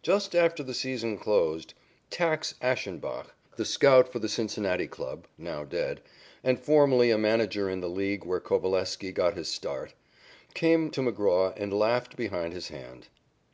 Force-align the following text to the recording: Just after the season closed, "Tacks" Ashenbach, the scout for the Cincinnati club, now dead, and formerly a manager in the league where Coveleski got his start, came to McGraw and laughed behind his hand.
Just 0.00 0.34
after 0.34 0.62
the 0.62 0.72
season 0.72 1.18
closed, 1.18 1.74
"Tacks" 2.08 2.54
Ashenbach, 2.62 3.26
the 3.56 3.66
scout 3.66 4.10
for 4.10 4.18
the 4.18 4.26
Cincinnati 4.26 4.86
club, 4.88 5.26
now 5.36 5.64
dead, 5.64 6.00
and 6.42 6.58
formerly 6.58 7.10
a 7.10 7.18
manager 7.18 7.68
in 7.68 7.80
the 7.82 7.90
league 7.90 8.24
where 8.24 8.40
Coveleski 8.40 9.12
got 9.12 9.34
his 9.36 9.50
start, 9.50 9.92
came 10.54 10.90
to 10.92 11.02
McGraw 11.02 11.52
and 11.58 11.74
laughed 11.78 12.16
behind 12.16 12.54
his 12.54 12.68
hand. 12.68 13.08